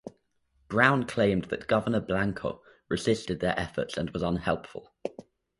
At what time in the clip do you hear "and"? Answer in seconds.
3.97-4.09